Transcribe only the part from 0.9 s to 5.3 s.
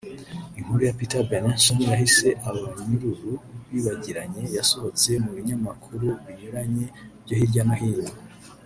Peter Benenson yise “Abanyururu bibagiranye” yasohotse mu